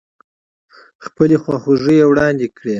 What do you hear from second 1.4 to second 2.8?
خواخوږۍ يې واړندې کړې.